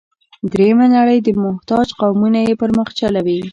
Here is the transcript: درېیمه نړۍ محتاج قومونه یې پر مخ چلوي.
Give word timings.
درېیمه 0.51 0.85
نړۍ 0.95 1.19
محتاج 1.45 1.87
قومونه 1.99 2.39
یې 2.47 2.53
پر 2.61 2.69
مخ 2.77 2.89
چلوي. 2.99 3.41